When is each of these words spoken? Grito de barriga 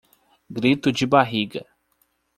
Grito 0.49 0.91
de 0.91 1.05
barriga 1.05 1.63